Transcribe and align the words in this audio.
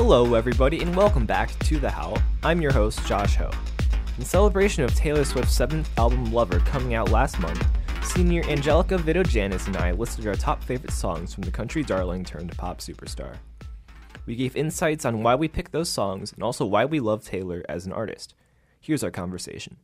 Hello, 0.00 0.34
everybody, 0.34 0.80
and 0.80 0.94
welcome 0.94 1.26
back 1.26 1.50
to 1.58 1.80
The 1.80 1.90
Howl. 1.90 2.18
I'm 2.44 2.62
your 2.62 2.72
host, 2.72 3.04
Josh 3.04 3.34
Ho. 3.34 3.50
In 4.16 4.24
celebration 4.24 4.84
of 4.84 4.94
Taylor 4.94 5.24
Swift's 5.24 5.56
seventh 5.56 5.90
album, 5.98 6.32
Lover, 6.32 6.60
coming 6.60 6.94
out 6.94 7.10
last 7.10 7.40
month, 7.40 7.66
senior 8.04 8.44
Angelica 8.44 8.96
Vitogiannis 8.96 9.66
and 9.66 9.76
I 9.76 9.90
listed 9.90 10.24
our 10.28 10.36
top 10.36 10.62
favorite 10.62 10.92
songs 10.92 11.34
from 11.34 11.42
the 11.42 11.50
country 11.50 11.82
darling 11.82 12.24
turned 12.24 12.56
pop 12.56 12.78
superstar. 12.78 13.38
We 14.24 14.36
gave 14.36 14.54
insights 14.54 15.04
on 15.04 15.24
why 15.24 15.34
we 15.34 15.48
picked 15.48 15.72
those 15.72 15.88
songs 15.88 16.32
and 16.32 16.44
also 16.44 16.64
why 16.64 16.84
we 16.84 17.00
love 17.00 17.24
Taylor 17.24 17.64
as 17.68 17.84
an 17.84 17.92
artist. 17.92 18.36
Here's 18.80 19.02
our 19.02 19.10
conversation. 19.10 19.78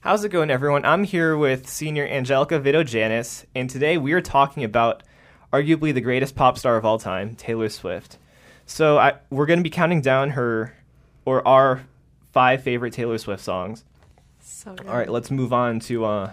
How's 0.00 0.24
it 0.24 0.30
going, 0.30 0.50
everyone? 0.50 0.84
I'm 0.84 1.04
here 1.04 1.36
with 1.36 1.68
senior 1.68 2.04
Angelica 2.04 2.58
Vitogiannis, 2.58 3.44
and 3.54 3.70
today 3.70 3.96
we 3.96 4.12
are 4.12 4.20
talking 4.20 4.64
about 4.64 5.04
arguably 5.52 5.94
the 5.94 6.00
greatest 6.00 6.34
pop 6.34 6.58
star 6.58 6.76
of 6.76 6.84
all 6.84 6.98
time, 6.98 7.36
Taylor 7.36 7.68
Swift. 7.68 8.18
So 8.70 8.98
I, 8.98 9.14
we're 9.30 9.46
going 9.46 9.58
to 9.58 9.64
be 9.64 9.68
counting 9.68 10.00
down 10.00 10.30
her 10.30 10.72
or 11.24 11.46
our 11.46 11.82
five 12.30 12.62
favorite 12.62 12.92
Taylor 12.92 13.18
Swift 13.18 13.42
songs. 13.42 13.84
So 14.38 14.74
good. 14.74 14.86
All 14.86 14.96
right, 14.96 15.08
let's 15.08 15.28
move 15.28 15.52
on 15.52 15.80
to 15.80 16.04
uh, 16.04 16.32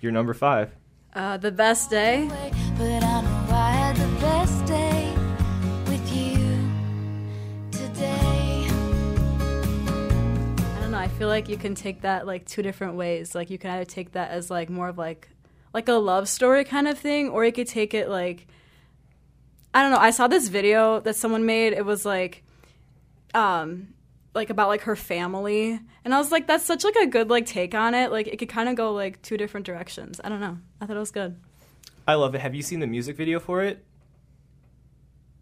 your 0.00 0.10
number 0.10 0.34
five. 0.34 0.72
Uh, 1.14 1.36
the 1.36 1.52
best 1.52 1.88
day. 1.88 2.28
But 2.76 3.04
I 3.04 3.20
know 3.20 3.46
I 3.50 3.70
had 3.70 3.96
the 3.96 4.20
best 4.20 4.66
day 4.66 5.14
with 5.86 6.12
you 6.12 6.36
today. 7.70 8.66
I 10.74 10.80
don't 10.80 10.90
know. 10.90 10.98
I 10.98 11.06
feel 11.06 11.28
like 11.28 11.48
you 11.48 11.56
can 11.56 11.76
take 11.76 12.00
that 12.00 12.26
like 12.26 12.46
two 12.46 12.62
different 12.62 12.94
ways. 12.94 13.32
Like 13.32 13.48
you 13.48 13.58
can 13.58 13.70
either 13.70 13.84
take 13.84 14.10
that 14.12 14.32
as 14.32 14.50
like 14.50 14.68
more 14.68 14.88
of 14.88 14.98
like 14.98 15.28
like 15.72 15.86
a 15.86 15.92
love 15.92 16.28
story 16.28 16.64
kind 16.64 16.88
of 16.88 16.98
thing, 16.98 17.28
or 17.28 17.44
you 17.44 17.52
could 17.52 17.68
take 17.68 17.94
it 17.94 18.08
like 18.08 18.48
I 19.76 19.82
don't 19.82 19.90
know. 19.90 19.98
I 19.98 20.10
saw 20.10 20.26
this 20.26 20.48
video 20.48 21.00
that 21.00 21.16
someone 21.16 21.44
made. 21.44 21.74
It 21.74 21.84
was 21.84 22.06
like 22.06 22.42
um 23.34 23.88
like 24.34 24.48
about 24.50 24.68
like 24.68 24.82
her 24.82 24.96
family 24.96 25.78
and 26.04 26.14
i 26.14 26.18
was 26.18 26.30
like 26.30 26.46
that's 26.46 26.64
such 26.64 26.84
like 26.84 26.94
a 26.96 27.06
good 27.06 27.28
like 27.28 27.44
take 27.44 27.74
on 27.74 27.92
it 27.94 28.10
like 28.10 28.26
it 28.28 28.38
could 28.38 28.48
kind 28.48 28.68
of 28.68 28.74
go 28.76 28.92
like 28.92 29.20
two 29.22 29.36
different 29.36 29.64
directions 29.66 30.20
i 30.24 30.28
don't 30.28 30.40
know 30.40 30.56
i 30.80 30.86
thought 30.86 30.96
it 30.96 31.00
was 31.00 31.10
good 31.10 31.36
I 32.08 32.14
love 32.14 32.34
it. 32.36 32.40
Have 32.40 32.54
you 32.54 32.62
seen 32.62 32.78
the 32.80 32.86
music 32.86 33.16
video 33.16 33.40
for 33.40 33.62
it? 33.64 33.84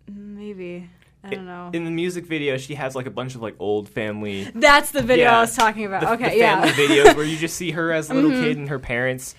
maybe 0.09 0.89
i 1.23 1.31
don't 1.31 1.47
know 1.47 1.71
In 1.73 1.85
the 1.85 1.91
music 1.91 2.27
video, 2.27 2.57
she 2.57 2.75
has 2.75 2.95
like 2.95 3.07
a 3.07 3.11
bunch 3.11 3.35
of 3.35 3.43
like 3.43 3.55
old 3.59 3.89
family. 3.89 4.45
that's 4.55 4.91
the 4.91 5.03
video 5.03 5.27
Yeah. 5.27 5.39
i 5.39 5.41
was 5.43 5.55
talking 5.57 5.85
about 5.87 6.01
the, 6.03 6.13
okay 6.13 6.31
the 6.31 6.37
yeah 6.39 6.65
family 6.65 6.87
videos 6.87 7.17
where 7.17 7.27
you 7.27 7.37
just 7.37 7.57
see 7.57 7.71
her 7.73 7.93
as 7.93 8.11
a 8.11 8.15
little 8.15 8.31
kid 8.31 8.57
and 8.57 8.69
her 8.69 8.79
parents. 8.79 9.35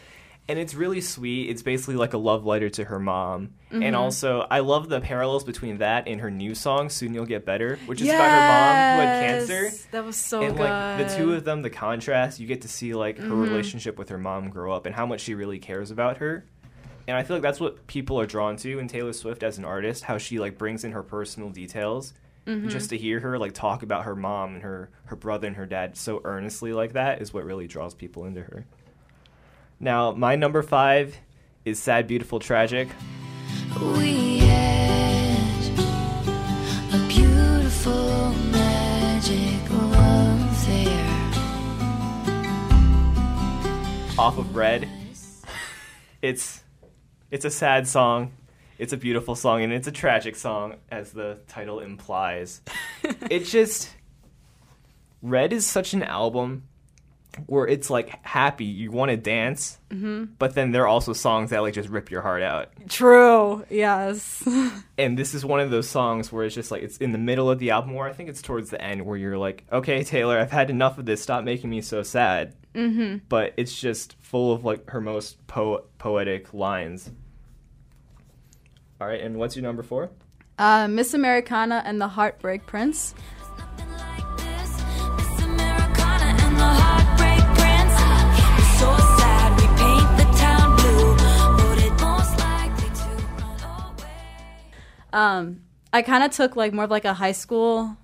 And 0.47 0.59
it's 0.59 0.75
really 0.75 1.01
sweet. 1.01 1.49
It's 1.49 1.63
basically 1.63 1.95
like 1.95 2.13
a 2.13 2.19
love 2.19 2.45
letter 2.45 2.69
to 2.69 2.83
her 2.85 2.99
mom. 2.99 3.53
Mm-hmm. 3.71 3.81
And 3.81 3.95
also, 3.95 4.45
I 4.51 4.59
love 4.59 4.89
the 4.89 5.01
parallels 5.01 5.43
between 5.43 5.79
that 5.79 6.07
and 6.07 6.21
her 6.21 6.29
new 6.29 6.53
song, 6.53 6.89
Soon 6.89 7.15
You'll 7.15 7.25
Get 7.25 7.45
Better, 7.45 7.79
which 7.87 7.99
is 7.99 8.09
about 8.09 8.29
her 8.29 8.37
mom 8.37 8.95
who 8.95 9.07
had 9.07 9.27
cancer. 9.27 9.71
That 9.91 10.05
was 10.05 10.15
so 10.15 10.43
and 10.43 10.55
good. 10.55 10.69
like 10.69 11.07
the 11.07 11.15
two 11.17 11.33
of 11.33 11.45
them, 11.45 11.63
the 11.63 11.71
contrast, 11.71 12.39
you 12.39 12.45
get 12.45 12.61
to 12.61 12.67
see 12.67 12.93
like 12.93 13.17
her 13.17 13.23
Mm-hmm. 13.23 13.41
relationship 13.41 13.97
with 13.97 14.09
her 14.09 14.19
mom 14.19 14.49
grow 14.49 14.71
up 14.71 14.85
and 14.85 14.93
how 14.93 15.07
much 15.07 15.21
she 15.21 15.33
really 15.33 15.57
cares 15.57 15.89
about 15.89 16.17
her. 16.17 16.45
And 17.07 17.17
I 17.17 17.23
feel 17.23 17.37
like 17.37 17.43
that's 17.43 17.59
what 17.59 17.87
people 17.87 18.19
are 18.19 18.25
drawn 18.27 18.55
to 18.57 18.77
in 18.79 18.87
Taylor 18.87 19.13
Swift 19.13 19.41
as 19.41 19.57
an 19.57 19.65
artist, 19.65 20.03
how 20.03 20.17
she 20.19 20.39
like 20.39 20.57
brings 20.59 20.83
in 20.83 20.91
her 20.91 21.03
personal 21.03 21.49
details. 21.49 22.13
Mm-hmm. 22.45 22.67
Just 22.69 22.91
to 22.91 22.97
hear 22.97 23.19
her 23.21 23.39
like 23.39 23.53
talk 23.53 23.81
about 23.81 24.05
her 24.05 24.15
mom 24.15 24.53
and 24.53 24.61
her 24.61 24.91
her 25.05 25.15
brother 25.15 25.47
and 25.47 25.55
her 25.55 25.65
dad 25.65 25.97
so 25.97 26.21
earnestly 26.23 26.71
like 26.73 26.93
that 26.93 27.19
is 27.19 27.33
what 27.33 27.43
really 27.43 27.65
draws 27.65 27.95
people 27.95 28.25
into 28.25 28.41
her. 28.41 28.67
Now, 29.79 30.11
my 30.11 30.35
number 30.35 30.61
5 30.61 31.17
is 31.65 31.79
Sad 31.79 32.07
Beautiful 32.07 32.39
Tragic. 32.39 32.87
We 33.81 34.37
had 34.37 35.69
a 36.93 37.07
beautiful 37.09 38.29
magic 38.51 39.69
love 39.69 40.65
there. 40.65 41.05
off 44.17 44.37
of 44.37 44.55
Red. 44.55 44.87
It's 46.21 46.63
it's 47.29 47.43
a 47.43 47.51
sad 47.51 47.85
song. 47.85 48.31
It's 48.77 48.93
a 48.93 48.97
beautiful 48.97 49.35
song 49.35 49.61
and 49.61 49.73
it's 49.73 49.87
a 49.87 49.91
tragic 49.91 50.37
song 50.37 50.75
as 50.89 51.11
the 51.11 51.39
title 51.49 51.81
implies. 51.81 52.61
it 53.29 53.41
just 53.41 53.93
Red 55.21 55.51
is 55.51 55.65
such 55.65 55.93
an 55.93 56.01
album 56.01 56.63
where 57.47 57.67
it's 57.67 57.89
like 57.89 58.25
happy, 58.25 58.65
you 58.65 58.91
want 58.91 59.11
to 59.11 59.17
dance, 59.17 59.79
but 59.89 60.55
then 60.55 60.71
there 60.71 60.83
are 60.83 60.87
also 60.87 61.13
songs 61.13 61.49
that 61.51 61.61
like 61.61 61.73
just 61.73 61.89
rip 61.89 62.11
your 62.11 62.21
heart 62.21 62.41
out. 62.43 62.69
True. 62.89 63.65
Yes. 63.69 64.43
And 64.97 65.17
this 65.19 65.33
is 65.33 65.43
one 65.43 65.59
of 65.59 65.69
those 65.71 65.89
songs 65.89 66.31
where 66.31 66.45
it's 66.45 66.55
just 66.55 66.71
like 66.71 66.81
it's 66.81 66.95
in 66.97 67.11
the 67.11 67.17
middle 67.17 67.49
of 67.49 67.59
the 67.59 67.71
album, 67.71 67.93
or 67.95 68.07
I 68.07 68.13
think 68.13 68.29
it's 68.29 68.41
towards 68.41 68.69
the 68.69 68.81
end, 68.81 69.05
where 69.05 69.17
you're 69.17 69.37
like, 69.37 69.65
okay, 69.69 70.05
Taylor, 70.05 70.39
I've 70.39 70.51
had 70.51 70.69
enough 70.69 70.97
of 70.97 71.05
this. 71.05 71.21
Stop 71.21 71.43
making 71.43 71.69
me 71.69 71.81
so 71.81 72.01
sad. 72.01 72.55
Mm-hmm. 72.73 73.17
But 73.27 73.53
it's 73.57 73.77
just 73.77 74.15
full 74.21 74.53
of 74.53 74.63
like 74.63 74.89
her 74.91 75.01
most 75.01 75.45
po- 75.47 75.83
poetic 75.97 76.53
lines. 76.53 77.11
All 79.01 79.07
right, 79.07 79.19
and 79.19 79.35
what's 79.35 79.57
your 79.57 79.63
number 79.63 79.83
four? 79.83 80.11
uh, 80.57 80.87
Miss 80.87 81.13
Americana 81.13 81.83
and 81.85 81.99
the 81.99 82.07
Heartbreak 82.07 82.65
Prince. 82.65 83.13
Um, 95.15 95.61
I 95.93 96.01
kind 96.01 96.23
of 96.23 96.31
took 96.31 96.55
like 96.55 96.73
more 96.73 96.83
of 96.83 96.91
like 96.91 97.05
a 97.05 97.13
high 97.13 97.31
school, 97.31 97.95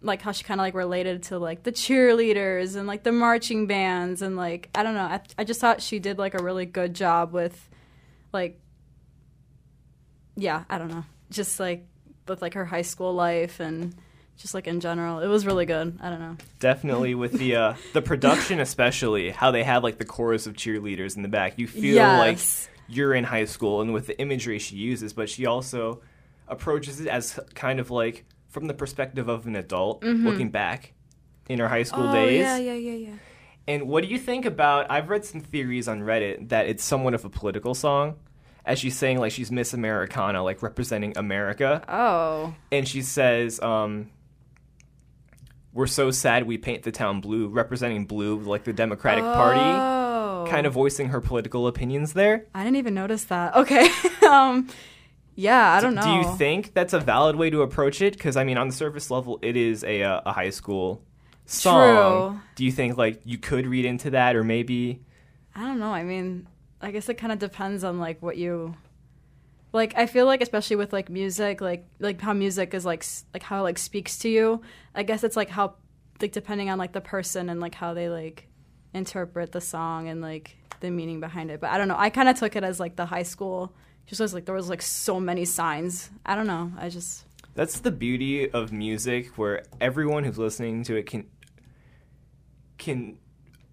like 0.00 0.22
how 0.22 0.32
she 0.32 0.42
kind 0.42 0.58
of 0.58 0.64
like 0.64 0.74
related 0.74 1.24
to 1.24 1.38
like 1.38 1.62
the 1.64 1.70
cheerleaders 1.72 2.76
and 2.76 2.86
like 2.86 3.02
the 3.02 3.12
marching 3.12 3.66
bands 3.66 4.22
and 4.22 4.36
like 4.36 4.70
I 4.74 4.82
don't 4.82 4.94
know. 4.94 5.02
I 5.02 5.20
I 5.38 5.44
just 5.44 5.60
thought 5.60 5.82
she 5.82 5.98
did 5.98 6.18
like 6.18 6.32
a 6.34 6.42
really 6.42 6.64
good 6.66 6.94
job 6.94 7.32
with, 7.32 7.68
like, 8.32 8.58
yeah, 10.36 10.64
I 10.70 10.78
don't 10.78 10.88
know, 10.88 11.04
just 11.30 11.60
like 11.60 11.86
with 12.26 12.40
like 12.42 12.54
her 12.54 12.64
high 12.64 12.82
school 12.82 13.12
life 13.12 13.60
and 13.60 13.94
just 14.36 14.54
like 14.54 14.66
in 14.66 14.80
general, 14.80 15.18
it 15.20 15.26
was 15.26 15.44
really 15.44 15.66
good. 15.66 15.98
I 16.00 16.08
don't 16.08 16.20
know. 16.20 16.36
Definitely 16.60 17.14
with 17.14 17.32
the 17.32 17.56
uh, 17.56 17.74
the 17.92 18.00
production, 18.00 18.60
especially 18.60 19.30
how 19.30 19.50
they 19.50 19.64
have 19.64 19.82
like 19.82 19.98
the 19.98 20.06
chorus 20.06 20.46
of 20.46 20.54
cheerleaders 20.54 21.16
in 21.16 21.22
the 21.22 21.28
back. 21.28 21.58
You 21.58 21.66
feel 21.66 21.96
Yes. 21.96 22.18
like 22.68 22.70
you're 22.88 23.12
in 23.12 23.24
high 23.24 23.44
school, 23.44 23.82
and 23.82 23.92
with 23.92 24.06
the 24.06 24.18
imagery 24.18 24.58
she 24.58 24.76
uses, 24.76 25.12
but 25.12 25.28
she 25.28 25.44
also 25.44 26.00
approaches 26.50 27.00
it 27.00 27.06
as 27.08 27.38
kind 27.54 27.80
of 27.80 27.90
like 27.90 28.24
from 28.48 28.66
the 28.66 28.74
perspective 28.74 29.28
of 29.28 29.46
an 29.46 29.56
adult 29.56 30.02
looking 30.02 30.50
back 30.50 30.92
in 31.48 31.58
her 31.58 31.68
high 31.68 31.84
school 31.84 32.12
days. 32.12 32.44
Mm-hmm. 32.44 32.64
yeah, 32.64 32.74
yeah, 32.74 32.94
yeah. 33.08 33.14
And 33.68 33.88
what 33.88 34.02
do 34.02 34.08
you 34.10 34.18
think 34.18 34.44
about? 34.44 34.90
I've 34.90 35.08
read 35.08 35.24
some 35.24 35.40
theories 35.40 35.86
on 35.86 36.00
Reddit 36.00 36.48
that 36.48 36.66
it's 36.66 36.82
somewhat 36.82 37.14
of 37.14 37.24
a 37.24 37.28
political 37.30 37.74
song, 37.74 38.16
as 38.64 38.78
she's 38.80 38.96
saying 38.96 39.18
like 39.18 39.30
she's 39.32 39.50
Miss 39.52 39.72
Americana, 39.72 40.42
like 40.42 40.62
representing 40.62 41.16
America 41.16 41.84
Oh, 41.88 42.54
and 42.72 42.88
she 42.88 43.02
says, 43.02 43.60
um, 43.60 44.10
"We're 45.72 45.86
so 45.86 46.10
sad 46.10 46.46
we 46.46 46.58
paint 46.58 46.82
the 46.82 46.90
town 46.90 47.20
blue, 47.20 47.48
representing 47.48 48.06
blue, 48.06 48.40
like 48.40 48.64
the 48.64 48.72
Democratic 48.72 49.24
Party." 49.24 49.60
oh, 49.60 50.46
Kind 50.48 50.66
of 50.66 50.72
voicing 50.72 51.08
her 51.10 51.20
political 51.20 51.66
opinions 51.66 52.14
there. 52.14 52.46
I 52.54 52.64
didn't 52.64 52.76
even 52.78 52.94
notice 52.94 53.24
that. 53.24 53.54
Okay. 53.54 53.88
um, 54.28 54.68
yeah, 55.34 55.72
I 55.72 55.80
don't 55.80 55.94
know. 55.94 56.02
Do 56.02 56.10
you 56.10 56.36
think 56.36 56.74
that's 56.74 56.92
a 56.92 57.00
valid 57.00 57.36
way 57.36 57.50
to 57.50 57.62
approach 57.62 58.02
it? 58.02 58.14
Because 58.14 58.36
I 58.36 58.44
mean, 58.44 58.58
on 58.58 58.68
the 58.68 58.74
surface 58.74 59.10
level, 59.10 59.38
it 59.42 59.56
is 59.56 59.84
a 59.84 60.02
uh, 60.02 60.20
a 60.26 60.32
high 60.32 60.50
school 60.50 61.02
song. 61.46 62.32
True. 62.32 62.40
Do 62.56 62.64
you 62.64 62.72
think 62.72 62.96
like 62.96 63.20
you 63.24 63.38
could 63.38 63.66
read 63.66 63.84
into 63.84 64.10
that, 64.10 64.36
or 64.36 64.44
maybe? 64.44 65.00
I 65.54 65.60
don't 65.60 65.78
know. 65.78 65.92
I 65.92 66.04
mean, 66.04 66.46
I 66.80 66.90
guess 66.90 67.08
it 67.08 67.14
kind 67.14 67.32
of 67.32 67.38
depends 67.38 67.84
on 67.84 67.98
like 67.98 68.22
what 68.22 68.36
you 68.36 68.74
like. 69.72 69.94
I 69.96 70.06
feel 70.06 70.26
like 70.26 70.42
especially 70.42 70.76
with 70.76 70.92
like 70.92 71.08
music, 71.08 71.60
like 71.60 71.86
like 71.98 72.20
how 72.20 72.32
music 72.32 72.74
is 72.74 72.84
like 72.84 73.04
like 73.34 73.42
how 73.42 73.60
it 73.60 73.62
like 73.62 73.78
speaks 73.78 74.18
to 74.20 74.28
you. 74.28 74.62
I 74.94 75.02
guess 75.02 75.24
it's 75.24 75.36
like 75.36 75.50
how 75.50 75.74
like 76.20 76.32
depending 76.32 76.70
on 76.70 76.78
like 76.78 76.92
the 76.92 77.00
person 77.00 77.48
and 77.48 77.60
like 77.60 77.74
how 77.74 77.94
they 77.94 78.08
like 78.08 78.46
interpret 78.92 79.52
the 79.52 79.60
song 79.60 80.08
and 80.08 80.20
like 80.20 80.56
the 80.80 80.90
meaning 80.90 81.20
behind 81.20 81.50
it. 81.50 81.60
But 81.60 81.70
I 81.70 81.78
don't 81.78 81.88
know. 81.88 81.96
I 81.98 82.10
kind 82.10 82.28
of 82.28 82.38
took 82.38 82.56
it 82.56 82.64
as 82.64 82.80
like 82.80 82.96
the 82.96 83.06
high 83.06 83.22
school. 83.22 83.74
Just 84.10 84.20
was 84.20 84.34
like 84.34 84.44
there 84.44 84.56
was 84.56 84.68
like 84.68 84.82
so 84.82 85.20
many 85.20 85.44
signs. 85.44 86.10
I 86.26 86.34
don't 86.34 86.48
know. 86.48 86.72
I 86.76 86.88
just 86.88 87.24
That's 87.54 87.78
the 87.78 87.92
beauty 87.92 88.50
of 88.50 88.72
music, 88.72 89.38
where 89.38 89.62
everyone 89.80 90.24
who's 90.24 90.36
listening 90.36 90.82
to 90.84 90.96
it 90.96 91.06
can 91.06 91.26
can 92.76 93.18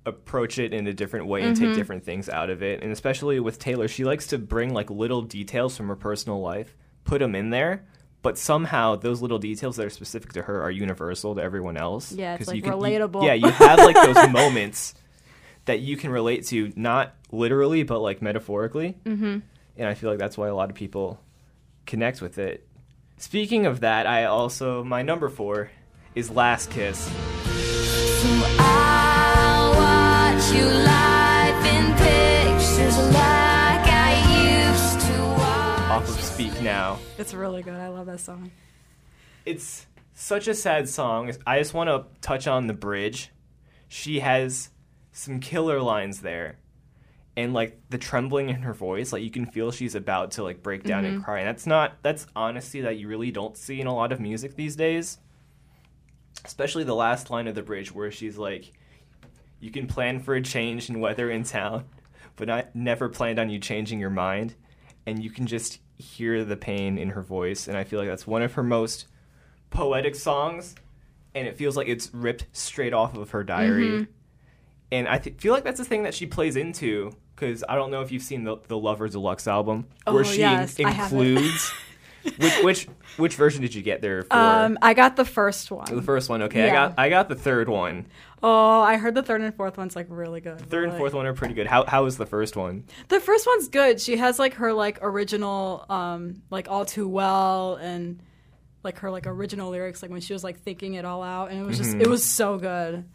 approach 0.05 0.57
it 0.59 0.73
in 0.73 0.85
a 0.87 0.93
different 0.93 1.25
way 1.25 1.41
and 1.41 1.57
take 1.57 1.73
different 1.75 2.03
things 2.03 2.29
out 2.29 2.49
of 2.49 2.61
it. 2.63 2.81
And 2.83 2.91
especially 2.91 3.39
with 3.39 3.59
Taylor, 3.59 3.87
she 3.87 4.03
likes 4.05 4.27
to 4.27 4.37
bring 4.37 4.73
like 4.73 4.89
little 4.89 5.21
details 5.23 5.75
from 5.75 5.87
her 5.87 5.95
personal 5.95 6.39
life, 6.39 6.75
put 7.03 7.19
them 7.19 7.33
in 7.35 7.49
there, 7.49 7.85
but 8.21 8.37
somehow 8.37 8.95
those 8.95 9.21
little 9.21 9.39
details 9.39 9.75
that 9.77 9.85
are 9.85 9.89
specific 9.89 10.33
to 10.33 10.43
her 10.43 10.61
are 10.61 10.71
universal 10.71 11.35
to 11.35 11.41
everyone 11.41 11.77
else. 11.77 12.11
Yeah, 12.11 12.35
it's, 12.35 12.47
like, 12.47 12.55
you 12.57 12.61
can, 12.61 12.73
you- 12.73 12.77
relatable. 12.77 13.25
yeah, 13.25 13.33
you 13.33 13.49
have 13.49 13.79
like 13.79 13.95
those 13.95 14.29
moments 14.31 14.93
that 15.65 15.79
you 15.79 15.97
can 15.97 16.09
relate 16.11 16.45
to, 16.47 16.71
not 16.77 17.13
literally, 17.31 17.83
but 17.83 17.99
like 17.99 18.21
metaphorically. 18.21 18.95
Mm-hmm. 19.03 19.39
And 19.77 19.87
I 19.87 19.93
feel 19.93 20.09
like 20.09 20.19
that's 20.19 20.37
why 20.37 20.47
a 20.47 20.55
lot 20.55 20.69
of 20.69 20.75
people 20.75 21.19
connect 21.85 22.21
with 22.21 22.37
it. 22.37 22.67
Speaking 23.17 23.65
of 23.65 23.79
that, 23.81 24.05
I 24.07 24.25
also 24.25 24.83
my 24.83 25.01
number 25.01 25.29
four 25.29 25.71
is 26.15 26.29
Last 26.29 26.71
Kiss. 26.71 27.05
So 27.05 27.11
I 28.59 29.71
watch 29.77 30.55
you 30.55 30.65
live 30.65 31.65
in 31.65 31.93
pictures 31.95 32.97
like 33.13 33.87
I 33.87 34.67
used 34.67 35.05
to 35.07 35.21
watch. 35.21 35.91
off 35.91 36.09
of 36.09 36.19
Speak 36.21 36.61
Now. 36.61 36.99
It's 37.17 37.33
really 37.33 37.61
good. 37.63 37.75
I 37.75 37.89
love 37.89 38.07
that 38.07 38.19
song. 38.19 38.51
It's 39.45 39.85
such 40.13 40.47
a 40.47 40.55
sad 40.55 40.89
song. 40.89 41.31
I 41.45 41.59
just 41.59 41.73
want 41.73 41.89
to 41.89 42.05
touch 42.21 42.47
on 42.47 42.67
the 42.67 42.73
bridge. 42.73 43.31
She 43.87 44.19
has 44.19 44.69
some 45.11 45.39
killer 45.39 45.81
lines 45.81 46.21
there. 46.21 46.57
And 47.37 47.53
like 47.53 47.79
the 47.89 47.97
trembling 47.97 48.49
in 48.49 48.63
her 48.63 48.73
voice, 48.73 49.13
like 49.13 49.23
you 49.23 49.31
can 49.31 49.45
feel 49.45 49.71
she's 49.71 49.95
about 49.95 50.31
to 50.31 50.43
like 50.43 50.61
break 50.61 50.83
down 50.83 51.05
and 51.05 51.15
mm-hmm. 51.15 51.23
cry. 51.23 51.39
And 51.39 51.47
that's 51.47 51.65
not 51.65 51.93
that's 52.01 52.27
honesty 52.35 52.81
that 52.81 52.97
you 52.97 53.07
really 53.07 53.31
don't 53.31 53.55
see 53.55 53.79
in 53.79 53.87
a 53.87 53.95
lot 53.95 54.11
of 54.11 54.19
music 54.19 54.55
these 54.55 54.75
days. 54.75 55.19
Especially 56.43 56.83
the 56.83 56.95
last 56.95 57.29
line 57.29 57.47
of 57.47 57.55
the 57.55 57.61
bridge 57.61 57.93
where 57.93 58.11
she's 58.11 58.37
like 58.37 58.73
you 59.59 59.71
can 59.71 59.87
plan 59.87 60.19
for 60.19 60.35
a 60.35 60.41
change 60.41 60.89
in 60.89 60.99
weather 60.99 61.29
in 61.29 61.43
town, 61.43 61.85
but 62.35 62.49
I 62.49 62.65
never 62.73 63.09
planned 63.09 63.39
on 63.39 63.49
you 63.49 63.59
changing 63.59 63.99
your 63.99 64.09
mind. 64.09 64.55
And 65.05 65.23
you 65.23 65.29
can 65.29 65.47
just 65.47 65.79
hear 65.97 66.43
the 66.43 66.57
pain 66.57 66.97
in 66.97 67.09
her 67.09 67.21
voice. 67.21 67.67
And 67.67 67.77
I 67.77 67.83
feel 67.83 67.99
like 67.99 68.09
that's 68.09 68.27
one 68.27 68.41
of 68.41 68.53
her 68.53 68.63
most 68.63 69.07
poetic 69.69 70.15
songs. 70.15 70.75
And 71.33 71.47
it 71.47 71.55
feels 71.55 71.77
like 71.77 71.87
it's 71.87 72.13
ripped 72.13 72.45
straight 72.51 72.93
off 72.93 73.15
of 73.15 73.31
her 73.31 73.43
diary. 73.43 73.89
Mm-hmm. 73.89 74.11
And 74.91 75.07
I 75.07 75.17
th- 75.17 75.37
feel 75.37 75.53
like 75.53 75.63
that's 75.63 75.79
the 75.79 75.85
thing 75.85 76.03
that 76.03 76.13
she 76.13 76.25
plays 76.25 76.55
into. 76.55 77.11
Because 77.37 77.63
I 77.69 77.75
don't 77.75 77.91
know 77.91 78.01
if 78.01 78.11
you've 78.11 78.23
seen 78.23 78.43
the, 78.43 78.57
the 78.67 78.77
Lover 78.77 79.07
Deluxe 79.07 79.47
album, 79.47 79.85
where 80.05 80.21
Oh, 80.21 80.23
she 80.23 80.39
yes, 80.39 80.75
I 80.83 80.89
have 80.89 81.13
it. 81.13 81.15
includes. 81.15 81.71
which, 82.39 82.63
which 82.63 82.87
which 83.17 83.35
version 83.35 83.61
did 83.61 83.73
you 83.75 83.81
get 83.83 84.01
there 84.01 84.23
for? 84.23 84.33
Um, 84.35 84.77
I 84.81 84.93
got 84.95 85.15
the 85.15 85.23
first 85.23 85.69
one. 85.71 85.85
the 85.95 86.01
first 86.01 86.29
one, 86.29 86.41
okay. 86.43 86.67
I 86.69 86.73
got 86.73 86.93
I 86.97 87.09
got 87.09 87.29
the 87.29 87.35
third 87.35 87.69
one. 87.69 88.07
Oh, 88.43 88.81
I 88.81 88.97
heard 88.97 89.15
the 89.15 89.23
third 89.23 89.41
and 89.41 89.53
fourth 89.55 89.77
one's 89.77 89.95
like 89.95 90.07
really 90.09 90.41
good. 90.41 90.59
Third 90.61 90.83
and 90.85 90.93
Like- 90.93 90.99
fourth 90.99 91.13
one 91.13 91.25
are 91.25 91.33
pretty 91.33 91.53
good. 91.53 91.67
How 91.67 91.85
how 91.85 92.03
was 92.03 92.17
the 92.17 92.25
first 92.25 92.55
one? 92.57 92.83
The 93.07 93.19
first 93.19 93.45
one's 93.47 93.67
good. 93.69 94.01
She 94.01 94.17
has 94.17 94.39
like 94.39 94.55
her 94.55 94.73
like 94.73 94.99
original, 95.01 95.85
um, 95.89 96.41
like 96.49 96.67
all 96.69 96.85
too 96.85 97.07
well, 97.07 97.75
and 97.75 98.19
like 98.83 98.97
her 98.99 99.09
like 99.11 99.25
original 99.27 99.69
lyrics, 99.71 100.01
like 100.01 100.11
when 100.11 100.21
she 100.21 100.33
was 100.33 100.43
like 100.43 100.59
thinking 100.59 100.95
it 100.95 101.05
all 101.05 101.23
out, 101.23 101.49
and 101.51 101.59
it 101.59 101.63
was 101.65 101.77
just 101.77 101.91
Mm-hmm. 101.91 102.01
it 102.01 102.07
was 102.07 102.23
so 102.25 102.57
good. 102.57 103.05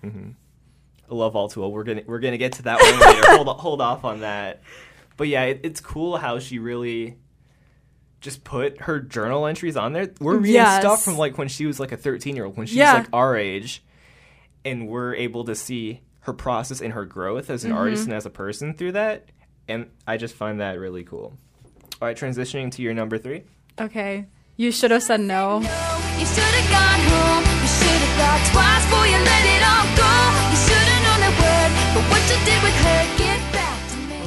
I 1.12 1.14
love 1.14 1.37
all 1.37 1.49
too 1.49 1.61
well. 1.61 1.70
We're 1.70 1.85
gonna 1.85 2.03
we're 2.06 2.20
gonna 2.20 2.38
get 2.38 2.53
to 2.55 2.62
that 2.62 2.81
one 2.81 2.99
later. 2.99 3.23
hold 3.37 3.49
hold 3.61 3.81
off 3.82 4.05
on 4.05 4.20
that. 4.20 4.62
But 5.19 5.29
yeah, 5.29 5.43
it, 5.44 5.61
it's 5.62 5.81
cool 5.81 6.17
how 6.17 6.38
she 6.38 6.59
really 6.59 7.19
just 8.20 8.44
put 8.44 8.81
her 8.82 8.99
journal 8.99 9.47
entries 9.47 9.76
on 9.76 9.93
there. 9.93 10.11
We're 10.20 10.38
reading 10.38 10.55
Yes. 10.55 10.81
stuff 10.81 11.05
from 11.05 11.19
like 11.19 11.37
when 11.37 11.49
she 11.49 11.67
was 11.67 11.79
like 11.79 11.93
a 11.93 11.97
13 11.99 12.35
year 12.35 12.47
old, 12.47 12.56
when 12.56 12.67
she's 12.67 12.76
Yeah. 12.76 12.94
like 12.94 13.09
our 13.12 13.37
age, 13.37 13.85
and 14.64 14.88
we're 14.88 15.14
able 15.14 15.44
to 15.44 15.55
see 15.55 16.00
her 16.20 16.32
process 16.32 16.81
and 16.81 16.94
her 16.94 17.05
growth 17.05 17.50
as 17.50 17.65
an 17.65 17.73
mm-hmm. 17.73 17.79
artist 17.79 18.05
and 18.05 18.15
as 18.15 18.25
a 18.25 18.31
person 18.31 18.73
through 18.73 18.93
that. 18.93 19.26
And 19.69 19.91
I 20.06 20.17
just 20.17 20.35
find 20.35 20.61
that 20.61 20.79
really 20.79 21.05
cool. 21.05 21.35
All 22.00 22.08
right, 22.08 22.17
transitioning 22.17 22.73
to 22.73 22.82
your 22.82 22.94
number 22.94 23.19
three. 23.19 23.43
Okay, 23.79 24.26
you 24.56 24.73
should 24.73 24.93
have 24.93 25.03
said 25.03 25.20
no. 25.20 25.61
You 26.19 26.26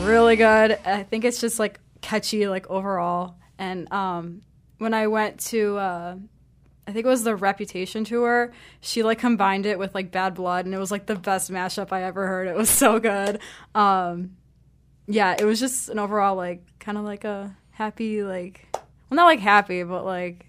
really 0.05 0.35
good. 0.35 0.79
I 0.85 1.03
think 1.03 1.25
it's 1.25 1.41
just 1.41 1.59
like 1.59 1.79
catchy, 2.01 2.47
like 2.47 2.69
overall. 2.69 3.35
And 3.57 3.91
um, 3.91 4.41
when 4.77 4.93
I 4.93 5.07
went 5.07 5.39
to, 5.51 5.77
uh, 5.77 6.15
I 6.87 6.91
think 6.91 7.05
it 7.05 7.09
was 7.09 7.23
the 7.23 7.35
Reputation 7.35 8.03
tour, 8.03 8.53
she 8.81 9.03
like 9.03 9.19
combined 9.19 9.65
it 9.65 9.79
with 9.79 9.95
like 9.95 10.11
Bad 10.11 10.35
Blood, 10.35 10.65
and 10.65 10.73
it 10.73 10.77
was 10.77 10.91
like 10.91 11.05
the 11.05 11.15
best 11.15 11.51
mashup 11.51 11.91
I 11.91 12.03
ever 12.03 12.27
heard. 12.27 12.47
It 12.47 12.55
was 12.55 12.69
so 12.69 12.99
good. 12.99 13.39
Um, 13.73 14.37
yeah, 15.07 15.35
it 15.37 15.45
was 15.45 15.59
just 15.59 15.89
an 15.89 15.99
overall 15.99 16.35
like 16.35 16.63
kind 16.79 16.97
of 16.97 17.03
like 17.03 17.23
a 17.23 17.55
happy 17.71 18.23
like, 18.23 18.67
well, 18.73 19.15
not 19.15 19.25
like 19.25 19.39
happy, 19.39 19.83
but 19.83 20.05
like 20.05 20.45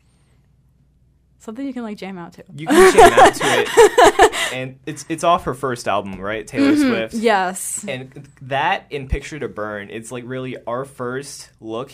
something 1.38 1.66
you 1.66 1.72
can 1.72 1.82
like 1.82 1.96
jam 1.96 2.18
out 2.18 2.34
to. 2.34 2.44
You 2.54 2.66
can 2.66 2.92
jam 2.94 3.12
out 3.12 3.34
to 3.34 3.44
it, 3.44 4.52
and 4.52 4.78
it's 4.86 5.04
it's 5.08 5.24
off 5.24 5.44
her 5.44 5.54
first 5.54 5.88
album, 5.88 6.20
right? 6.20 6.46
Taylor 6.46 6.72
mm-hmm. 6.72 6.88
Swift. 6.88 7.14
Yes. 7.14 7.84
And 7.86 8.28
that 8.42 8.86
in 8.90 9.08
Picture 9.08 9.38
to 9.38 9.48
Burn, 9.48 9.90
it's 9.90 10.12
like 10.12 10.24
really 10.26 10.56
our 10.66 10.84
first 10.84 11.50
look 11.60 11.92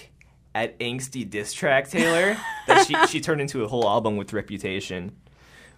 at 0.54 0.78
angsty 0.80 1.28
diss 1.28 1.52
track 1.52 1.88
Taylor 1.88 2.36
that 2.66 2.86
she 2.86 2.94
she 3.06 3.20
turned 3.20 3.40
into 3.40 3.64
a 3.64 3.68
whole 3.68 3.88
album 3.88 4.16
with 4.16 4.32
Reputation. 4.32 5.16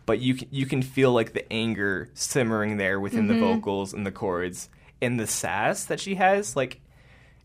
But 0.07 0.21
you 0.21 0.35
can, 0.35 0.49
you 0.51 0.67
can 0.67 0.83
feel 0.83 1.13
like 1.13 1.33
the 1.33 1.51
anger 1.51 2.11
simmering 2.13 2.77
there 2.77 3.01
within 3.01 3.27
the 3.27 3.35
mm-hmm. 3.35 3.55
vocals 3.55 3.95
and 3.95 4.07
the 4.07 4.13
chords 4.13 4.69
and 5.01 5.19
the 5.19 5.27
sass 5.27 5.85
that 5.85 5.99
she 5.99 6.17
has 6.17 6.57
like 6.57 6.81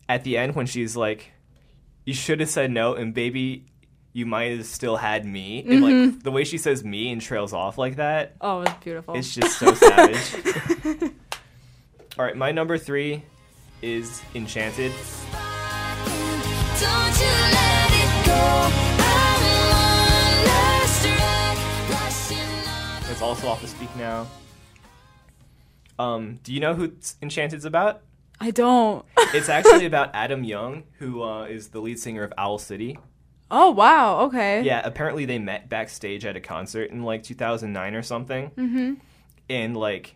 at 0.07 0.23
the 0.23 0.37
end 0.37 0.55
when 0.55 0.65
she's 0.65 0.95
like 0.95 1.31
you 2.05 2.13
should 2.13 2.39
have 2.39 2.49
said 2.49 2.71
no 2.71 2.95
and 2.95 3.13
baby 3.13 3.65
you 4.13 4.25
might 4.25 4.51
have 4.57 4.65
still 4.65 4.97
had 4.97 5.25
me 5.25 5.63
and 5.67 5.81
like 5.83 6.23
the 6.23 6.31
way 6.31 6.43
she 6.43 6.57
says 6.57 6.83
me 6.83 7.11
and 7.11 7.21
trails 7.21 7.53
off 7.53 7.77
like 7.77 7.97
that 7.97 8.35
Oh, 8.41 8.61
it's 8.61 8.73
beautiful. 8.83 9.15
it's 9.15 9.33
just 9.33 9.57
so 9.59 9.73
savage. 9.73 11.01
All 12.17 12.25
right, 12.25 12.35
my 12.35 12.51
number 12.51 12.77
three 12.77 13.23
is 13.81 14.21
Enchanted. 14.35 14.91
Don't 14.91 14.99
you 17.19 17.27
let 17.55 17.91
it 17.93 18.25
go. 18.25 18.69
I'm 19.01 20.49
wonderstruck, 20.49 21.57
lost 21.91 22.31
in 22.31 22.37
love. 22.65 23.11
It's 23.11 23.21
also 23.21 23.47
off 23.47 23.61
the 23.61 23.67
Speak 23.67 23.93
Now. 23.95 24.27
Um, 25.97 26.39
do 26.43 26.53
you 26.53 26.59
know 26.59 26.73
who 26.73 26.93
Enchanted's 27.21 27.65
about? 27.65 28.01
I 28.39 28.51
don't. 28.51 29.05
It's 29.33 29.49
actually 29.49 29.85
about 29.85 30.11
Adam 30.13 30.43
Young, 30.45 30.83
who 30.97 31.21
uh, 31.23 31.43
is 31.45 31.69
the 31.69 31.79
lead 31.81 31.99
singer 31.99 32.23
of 32.23 32.33
Owl 32.37 32.57
City. 32.57 32.97
Oh 33.51 33.71
wow. 33.71 34.21
Okay. 34.25 34.61
Yeah, 34.63 34.81
apparently 34.83 35.25
they 35.25 35.39
met 35.39 35.69
backstage 35.69 36.25
at 36.25 36.35
a 36.35 36.41
concert 36.41 36.91
in 36.91 37.03
like 37.03 37.23
2009 37.23 37.95
or 37.95 38.03
something. 38.03 38.51
Mm-hmm. 38.51 38.93
And 39.49 39.75
like, 39.77 40.15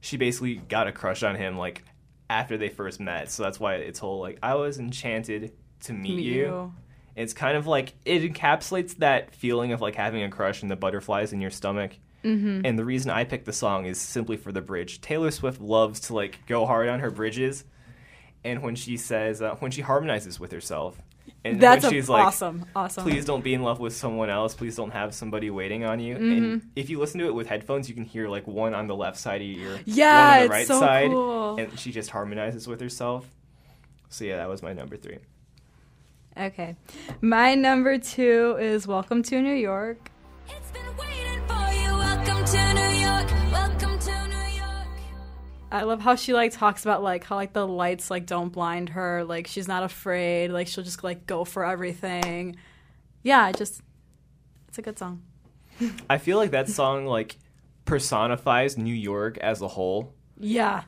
she 0.00 0.16
basically 0.16 0.54
got 0.56 0.86
a 0.86 0.92
crush 0.92 1.22
on 1.22 1.34
him 1.34 1.58
like 1.58 1.82
after 2.30 2.56
they 2.56 2.68
first 2.68 3.00
met. 3.00 3.30
So 3.30 3.42
that's 3.42 3.58
why 3.58 3.74
it's 3.76 3.98
whole 3.98 4.20
like 4.20 4.38
I 4.42 4.54
was 4.54 4.78
enchanted 4.78 5.52
to 5.80 5.92
meet, 5.92 6.16
Meet 6.16 6.24
you. 6.24 6.34
you. 6.34 6.74
It's 7.16 7.32
kind 7.32 7.56
of 7.56 7.66
like 7.66 7.94
it 8.04 8.22
encapsulates 8.22 8.96
that 8.98 9.34
feeling 9.34 9.72
of 9.72 9.80
like 9.80 9.96
having 9.96 10.22
a 10.22 10.30
crush 10.30 10.62
and 10.62 10.70
the 10.70 10.76
butterflies 10.76 11.32
in 11.32 11.40
your 11.40 11.50
stomach. 11.50 11.98
Mm-hmm. 12.24 12.62
And 12.64 12.78
the 12.78 12.84
reason 12.84 13.10
I 13.10 13.24
picked 13.24 13.44
the 13.44 13.52
song 13.52 13.86
is 13.86 14.00
simply 14.00 14.36
for 14.36 14.52
the 14.52 14.60
bridge. 14.60 15.00
Taylor 15.00 15.30
Swift 15.30 15.60
loves 15.60 16.00
to 16.00 16.14
like 16.14 16.46
go 16.46 16.66
hard 16.66 16.88
on 16.88 17.00
her 17.00 17.10
bridges, 17.10 17.64
and 18.44 18.62
when 18.62 18.74
she 18.74 18.96
says 18.96 19.40
uh, 19.40 19.54
when 19.56 19.70
she 19.70 19.82
harmonizes 19.82 20.38
with 20.40 20.52
herself, 20.52 21.00
and 21.44 21.60
That's 21.60 21.84
when 21.84 21.92
a- 21.92 21.96
she's 21.96 22.08
like, 22.08 22.26
awesome. 22.26 22.66
Awesome. 22.74 23.04
please 23.04 23.24
don't 23.24 23.44
be 23.44 23.54
in 23.54 23.62
love 23.62 23.78
with 23.80 23.94
someone 23.94 24.28
else. 24.30 24.54
Please 24.54 24.76
don't 24.76 24.90
have 24.90 25.14
somebody 25.14 25.50
waiting 25.50 25.84
on 25.84 26.00
you. 26.00 26.16
Mm-hmm. 26.16 26.32
And 26.32 26.70
if 26.76 26.90
you 26.90 26.98
listen 26.98 27.20
to 27.20 27.26
it 27.26 27.34
with 27.34 27.46
headphones, 27.46 27.88
you 27.88 27.94
can 27.94 28.04
hear 28.04 28.28
like 28.28 28.46
one 28.46 28.74
on 28.74 28.86
the 28.86 28.96
left 28.96 29.16
side 29.18 29.40
of 29.40 29.46
your 29.46 29.72
ear, 29.72 29.80
Yeah, 29.84 30.30
one 30.30 30.36
on 30.40 30.42
the 30.44 30.48
right 30.50 30.66
so 30.66 30.80
side, 30.80 31.10
cool. 31.10 31.56
and 31.58 31.78
she 31.78 31.92
just 31.92 32.10
harmonizes 32.10 32.66
with 32.66 32.80
herself. 32.80 33.26
So 34.08 34.24
yeah, 34.24 34.36
that 34.36 34.48
was 34.48 34.62
my 34.62 34.72
number 34.72 34.96
three. 34.96 35.18
Okay. 36.36 36.76
My 37.20 37.54
number 37.54 37.98
two 37.98 38.56
is 38.60 38.86
Welcome 38.86 39.22
to 39.24 39.40
New 39.42 39.54
York. 39.54 40.10
It's 40.48 40.70
I 45.70 45.82
love 45.82 46.00
how 46.00 46.14
she 46.14 46.32
like 46.32 46.52
talks 46.52 46.84
about 46.84 47.02
like 47.02 47.24
how 47.24 47.36
like 47.36 47.52
the 47.52 47.66
lights 47.66 48.10
like 48.10 48.24
don't 48.26 48.48
blind 48.50 48.90
her, 48.90 49.24
like 49.24 49.46
she's 49.46 49.68
not 49.68 49.82
afraid, 49.82 50.48
like 50.48 50.66
she'll 50.66 50.84
just 50.84 51.04
like 51.04 51.26
go 51.26 51.44
for 51.44 51.64
everything. 51.64 52.56
Yeah, 53.22 53.52
just 53.52 53.82
it's 54.68 54.78
a 54.78 54.82
good 54.82 54.98
song. 54.98 55.22
I 56.08 56.18
feel 56.18 56.38
like 56.38 56.52
that 56.52 56.68
song 56.68 57.06
like 57.06 57.36
personifies 57.84 58.76
New 58.78 58.94
York 58.94 59.38
as 59.38 59.60
a 59.62 59.68
whole. 59.68 60.14
Yeah. 60.38 60.82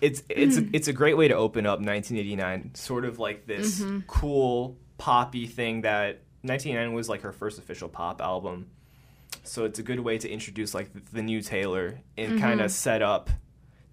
It's 0.00 0.22
it's 0.28 0.56
a, 0.58 0.66
it's 0.72 0.88
a 0.88 0.92
great 0.92 1.16
way 1.16 1.28
to 1.28 1.34
open 1.34 1.66
up 1.66 1.78
1989, 1.78 2.74
sort 2.74 3.04
of 3.04 3.18
like 3.18 3.46
this 3.46 3.80
Mm-hmm. 3.80 4.00
cool 4.06 4.76
poppy 4.98 5.46
thing 5.46 5.82
that 5.82 6.22
1989 6.42 6.92
was 6.94 7.08
like 7.08 7.22
her 7.22 7.32
first 7.32 7.58
official 7.58 7.88
pop 7.88 8.20
album. 8.20 8.66
So 9.44 9.64
it's 9.64 9.78
a 9.78 9.82
good 9.82 10.00
way 10.00 10.18
to 10.18 10.28
introduce 10.28 10.74
like 10.74 10.92
the, 10.92 11.00
the 11.12 11.22
new 11.22 11.40
Taylor 11.40 12.00
and 12.16 12.40
kind 12.40 12.54
Mm-hmm. 12.58 12.64
of 12.64 12.70
set 12.72 13.02
up 13.02 13.30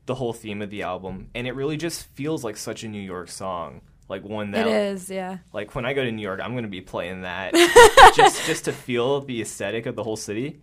the 0.05 0.15
whole 0.15 0.33
theme 0.33 0.61
of 0.61 0.69
the 0.69 0.81
album. 0.83 1.29
And 1.35 1.47
it 1.47 1.53
really 1.55 1.77
just 1.77 2.07
feels 2.15 2.43
like 2.43 2.57
such 2.57 2.83
a 2.83 2.87
New 2.87 3.01
York 3.01 3.29
song, 3.29 3.81
like 4.09 4.23
one 4.23 4.51
that 4.51 4.67
It 4.67 4.73
is, 4.73 5.09
yeah. 5.09 5.37
like 5.53 5.75
when 5.75 5.85
I 5.85 5.93
go 5.93 6.03
to 6.03 6.11
New 6.11 6.21
York, 6.21 6.39
I'm 6.43 6.51
going 6.51 6.63
to 6.63 6.69
be 6.69 6.81
playing 6.81 7.21
that 7.21 7.53
just 8.15 8.45
just 8.45 8.65
to 8.65 8.71
feel 8.73 9.21
the 9.21 9.41
aesthetic 9.41 9.85
of 9.85 9.95
the 9.95 10.03
whole 10.03 10.17
city. 10.17 10.59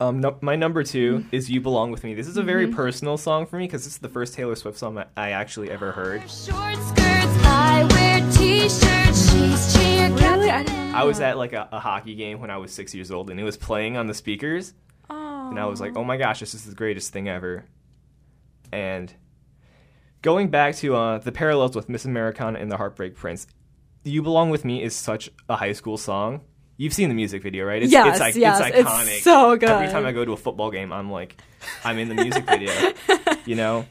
Um, 0.00 0.20
no, 0.20 0.38
my 0.40 0.56
number 0.56 0.82
two 0.82 1.26
is 1.30 1.50
"You 1.50 1.60
Belong 1.60 1.90
with 1.90 2.04
Me." 2.04 2.14
This 2.14 2.26
is 2.26 2.38
a 2.38 2.42
very 2.42 2.68
personal 2.68 3.18
song 3.18 3.44
for 3.44 3.56
me 3.58 3.66
because 3.66 3.84
this 3.84 3.92
is 3.94 3.98
the 3.98 4.08
first 4.08 4.32
Taylor 4.32 4.54
Swift 4.56 4.78
song 4.78 4.96
I- 4.96 5.04
I 5.16 5.30
actually 5.32 5.70
ever 5.70 5.92
heard. 5.92 6.22
Short 6.22 6.74
skirts, 6.76 7.36
I 7.44 7.86
wear 7.90 8.32
t-shirts. 8.32 9.30
She's 9.30 9.74
cheer 9.74 10.10
Really? 10.14 10.50
I 10.50 11.00
I 11.02 11.04
was 11.04 11.20
at 11.20 11.36
like 11.36 11.52
a, 11.52 11.68
a 11.70 11.78
hockey 11.80 12.14
game 12.14 12.40
when 12.40 12.50
I 12.50 12.56
was 12.56 12.72
six 12.72 12.94
years 12.94 13.10
old, 13.10 13.28
and 13.30 13.38
it 13.38 13.44
was 13.44 13.58
playing 13.58 13.98
on 13.98 14.06
the 14.06 14.14
speakers, 14.14 14.72
Oh. 15.10 15.48
and 15.50 15.58
I 15.60 15.66
was 15.66 15.80
like, 15.82 15.94
"Oh 15.96 16.04
my 16.04 16.16
gosh, 16.16 16.40
this 16.40 16.54
is 16.54 16.64
the 16.64 16.74
greatest 16.74 17.12
thing 17.12 17.28
ever!" 17.28 17.66
And 18.72 19.12
going 20.22 20.48
back 20.48 20.76
to 20.76 20.94
uh, 20.96 21.18
the 21.18 21.32
parallels 21.32 21.74
with 21.76 21.88
Miss 21.88 22.04
Americana 22.04 22.58
and 22.58 22.70
the 22.70 22.76
Heartbreak 22.76 23.14
Prince, 23.16 23.46
"You 24.04 24.22
Belong 24.22 24.50
with 24.50 24.64
Me" 24.64 24.82
is 24.82 24.94
such 24.94 25.30
a 25.48 25.56
high 25.56 25.72
school 25.72 25.96
song. 25.96 26.42
You've 26.76 26.94
seen 26.94 27.08
the 27.10 27.14
music 27.14 27.42
video, 27.42 27.66
right? 27.66 27.82
It's, 27.82 27.92
Yes, 27.92 28.18
it's, 28.20 28.36
yes, 28.38 28.58
it's 28.60 28.78
it's 28.78 28.88
iconic. 28.88 29.20
so 29.20 29.56
good. 29.56 29.68
Every 29.68 29.88
time 29.88 30.06
I 30.06 30.12
go 30.12 30.24
to 30.24 30.32
a 30.32 30.36
football 30.36 30.70
game, 30.70 30.92
I'm 30.94 31.10
like, 31.10 31.36
I'm 31.84 31.98
in 31.98 32.08
the 32.08 32.14
music 32.14 32.46
video, 32.48 32.72
you 33.44 33.54
know. 33.54 33.84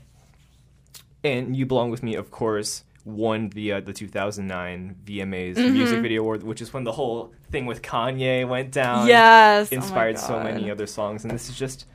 And 1.23 1.55
"You 1.55 1.65
Belong 1.65 1.91
with 1.91 2.01
Me," 2.01 2.15
of 2.15 2.31
course, 2.31 2.83
won 3.05 3.49
the 3.49 3.73
uh, 3.73 3.79
the 3.81 3.93
2009 3.93 4.95
VMAs 5.05 5.55
Mm-hmm. 5.55 5.73
Music 5.73 6.01
Video 6.01 6.21
Award, 6.21 6.43
which 6.43 6.61
is 6.61 6.73
when 6.73 6.83
the 6.85 6.93
whole 6.93 7.33
thing 7.51 7.65
with 7.65 7.81
Kanye 7.81 8.47
went 8.47 8.71
down. 8.71 9.07
Yes. 9.07 9.69
oh 9.71 9.75
inspired 9.75 10.17
so 10.17 10.39
many 10.41 10.71
other 10.71 10.87
songs, 10.87 11.23
and 11.25 11.31
this 11.31 11.49
is 11.49 11.57
just 11.57 11.85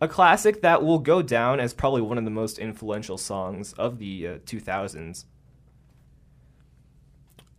a 0.00 0.08
classic 0.08 0.62
that 0.62 0.82
will 0.82 0.98
go 0.98 1.20
down 1.20 1.60
as 1.60 1.74
probably 1.74 2.00
one 2.00 2.16
of 2.16 2.24
the 2.24 2.30
most 2.30 2.58
influential 2.58 3.18
songs 3.18 3.74
of 3.74 3.98
the 3.98 4.26
uh, 4.26 4.38
2000s. 4.46 5.24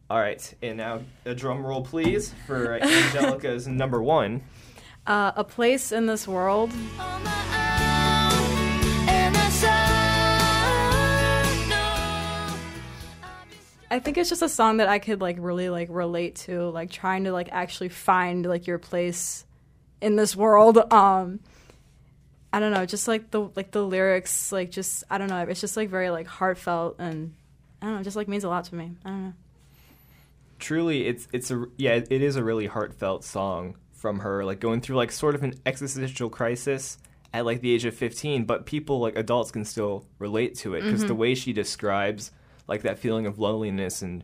All 0.10 0.20
right, 0.20 0.54
and 0.62 0.78
now 0.78 1.02
a 1.24 1.34
drum 1.34 1.66
roll, 1.66 1.84
please, 1.84 2.34
for 2.46 2.74
Angelica's 2.82 3.68
number 3.68 4.02
one. 4.02 4.44
Uh, 5.08 5.32
a 5.36 5.44
place 5.44 5.92
in 5.92 6.06
this 6.06 6.28
world. 6.28 6.72
On 7.00 7.24
my 7.24 8.32
own, 8.34 9.08
and 9.08 9.36
that's 9.36 9.64
all. 9.64 9.70
No, 11.70 11.94
I 13.90 14.00
think 14.00 14.18
it's 14.18 14.30
just 14.30 14.42
a 14.42 14.50
song 14.50 14.78
that 14.78 14.90
I 14.90 15.00
could 15.00 15.22
like 15.22 15.38
really 15.40 15.70
like 15.70 15.88
relate 15.90 16.36
to, 16.38 16.70
like 16.72 16.92
trying 16.92 17.24
to 17.24 17.32
like 17.32 17.50
actually 17.52 17.90
find 17.90 18.46
like 18.46 18.68
your 18.68 18.80
place 18.80 19.46
in 20.02 20.18
this 20.18 20.36
world. 20.36 20.78
Um 20.92 21.40
I 22.54 22.60
don't 22.60 22.72
know, 22.72 22.86
just 22.86 23.08
like 23.08 23.32
the 23.32 23.50
like 23.56 23.72
the 23.72 23.84
lyrics, 23.84 24.52
like 24.52 24.72
just 24.72 25.04
I 25.10 25.18
don't 25.18 25.30
know, 25.30 25.42
it's 25.44 25.62
just 25.62 25.78
like 25.78 25.90
very 25.90 26.10
like 26.10 26.28
heartfelt 26.28 26.98
and 27.00 27.34
I 27.82 27.86
don't 27.88 27.96
know, 27.96 28.04
just 28.04 28.16
like 28.16 28.28
means 28.28 28.44
a 28.44 28.50
lot 28.50 28.66
to 28.66 28.76
me. 28.76 28.92
I 29.06 29.10
don't 29.10 29.26
know. 29.26 29.34
Truly, 30.60 31.08
it's 31.08 31.28
it's 31.32 31.50
a 31.50 31.66
yeah, 31.78 31.94
it 31.94 32.12
is 32.22 32.36
a 32.36 32.44
really 32.44 32.68
heartfelt 32.68 33.24
song 33.24 33.78
from 33.94 34.20
her, 34.20 34.44
like 34.44 34.60
going 34.60 34.82
through 34.82 34.98
like 34.98 35.12
sort 35.12 35.36
of 35.36 35.44
an 35.44 35.54
existential 35.66 36.30
crisis 36.30 36.98
at 37.34 37.46
like 37.46 37.62
the 37.62 37.74
age 37.74 37.86
of 37.86 37.96
15, 37.96 38.46
but 38.46 38.66
people 38.66 39.00
like 39.00 39.16
adults 39.16 39.52
can 39.52 39.64
still 39.64 40.06
relate 40.20 40.56
to 40.56 40.74
it 40.74 40.82
because 40.82 41.02
the 41.02 41.08
mm-hmm. 41.08 41.18
way 41.18 41.36
she 41.36 41.54
describes 41.54 42.32
like 42.68 42.82
that 42.82 43.00
feeling 43.00 43.26
of 43.26 43.40
loneliness 43.40 44.02
and 44.02 44.24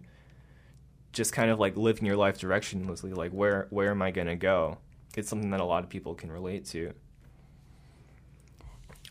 just 1.14 1.32
kind 1.32 1.50
of 1.50 1.60
like 1.60 1.78
living 1.78 2.06
your 2.06 2.18
life 2.18 2.38
directionlessly, 2.38 3.16
like 3.16 3.32
where 3.32 3.68
where 3.70 3.92
am 3.92 4.02
I 4.02 4.12
gonna 4.12 4.36
go? 4.36 4.78
It's 5.16 5.30
something 5.30 5.52
that 5.52 5.62
a 5.62 5.66
lot 5.66 5.84
of 5.84 5.90
people 5.90 6.14
can 6.14 6.32
relate 6.32 6.66
to. 6.68 6.94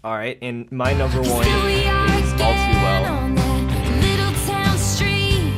All 0.04 0.12
right, 0.14 0.38
and 0.40 0.70
my 0.70 0.92
number 0.92 1.20
one 1.20 1.44
Here 1.44 1.64
we 1.64 1.84
are 1.86 2.18
is 2.18 2.32
all 2.32 2.38
too 2.38 2.78
well. 2.78 3.04
on 3.12 3.34
that 3.34 4.02
little 4.02 4.32
town 4.46 4.78
street. 4.78 5.52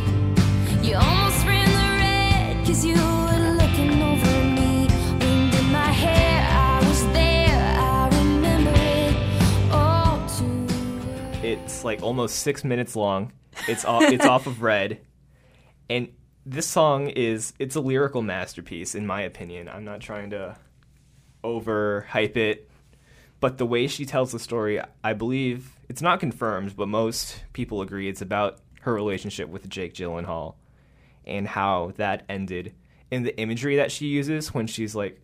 You 0.82 0.96
almost 0.96 1.44
ran 1.44 1.66
the 1.68 1.88
red 2.02 2.66
'cause 2.66 2.84
you 2.84 2.94
were 2.94 3.52
looking 3.56 4.00
over 4.02 4.44
me. 4.44 4.86
Wind 5.20 5.54
in 5.54 5.72
my 5.72 5.90
hair, 5.92 6.46
I 6.50 6.78
was 6.80 7.06
there. 7.12 7.76
I 7.78 8.08
remember 8.08 8.72
it 8.74 9.72
all 9.72 10.26
too 10.28 10.66
well. 10.66 11.44
It's 11.44 11.84
like 11.84 12.02
almost 12.02 12.36
six 12.38 12.64
minutes 12.64 12.96
long. 12.96 13.32
It's 13.66 13.84
off, 13.84 14.02
it's 14.04 14.24
off 14.24 14.46
of 14.46 14.62
Red, 14.62 15.00
and 15.90 16.08
this 16.46 16.66
song 16.66 17.08
is 17.08 17.52
it's 17.58 17.74
a 17.76 17.80
lyrical 17.80 18.22
masterpiece 18.22 18.94
in 18.94 19.06
my 19.06 19.20
opinion. 19.22 19.68
I'm 19.68 19.84
not 19.84 20.00
trying 20.00 20.30
to 20.30 20.56
overhype 21.44 22.36
it, 22.36 22.67
but 23.40 23.58
the 23.58 23.66
way 23.66 23.86
she 23.86 24.04
tells 24.04 24.32
the 24.32 24.38
story, 24.38 24.80
I 25.04 25.12
believe 25.12 25.76
it's 25.88 26.02
not 26.02 26.20
confirmed, 26.20 26.76
but 26.76 26.88
most 26.88 27.42
people 27.52 27.82
agree 27.82 28.08
it's 28.08 28.22
about 28.22 28.58
her 28.82 28.92
relationship 28.94 29.48
with 29.48 29.68
Jake 29.68 29.94
Gyllenhaal 29.94 30.54
and 31.26 31.46
how 31.46 31.92
that 31.96 32.24
ended. 32.28 32.74
And 33.10 33.24
the 33.24 33.38
imagery 33.38 33.76
that 33.76 33.92
she 33.92 34.06
uses 34.06 34.52
when 34.52 34.66
she's 34.66 34.94
like, 34.94 35.20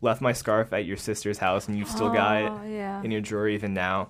left 0.00 0.20
my 0.20 0.32
scarf 0.32 0.72
at 0.72 0.84
your 0.84 0.96
sister's 0.96 1.38
house 1.38 1.68
and 1.68 1.78
you've 1.78 1.88
still 1.88 2.10
got 2.10 2.42
Oh, 2.42 2.60
it 2.64 2.72
yeah. 2.74 3.02
in 3.02 3.10
your 3.10 3.20
drawer 3.20 3.48
even 3.48 3.74
now. 3.74 4.08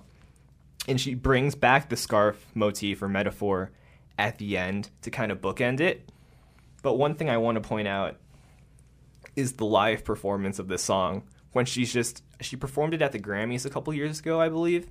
And 0.87 0.99
she 0.99 1.13
brings 1.15 1.55
back 1.55 1.89
the 1.89 1.95
scarf 1.95 2.43
motif 2.55 3.01
or 3.01 3.07
metaphor 3.07 3.71
at 4.17 4.37
the 4.37 4.57
end 4.57 4.89
to 5.03 5.11
kind 5.11 5.31
of 5.31 5.39
bookend 5.41 5.79
it. 5.79 6.09
But 6.81 6.95
one 6.95 7.15
thing 7.15 7.29
I 7.29 7.37
want 7.37 7.55
to 7.55 7.61
point 7.67 7.87
out 7.87 8.17
is 9.35 9.53
the 9.53 9.65
live 9.65 10.03
performance 10.03 10.59
of 10.59 10.67
this 10.67 10.81
song 10.83 11.23
when 11.53 11.65
she's 11.65 11.93
just 11.93 12.23
she 12.43 12.55
performed 12.55 12.93
it 12.93 13.01
at 13.01 13.11
the 13.11 13.19
Grammys 13.19 13.65
a 13.65 13.69
couple 13.69 13.93
years 13.93 14.19
ago, 14.19 14.39
I 14.39 14.49
believe. 14.49 14.87